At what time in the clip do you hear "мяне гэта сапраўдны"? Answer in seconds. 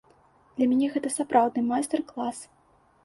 0.71-1.61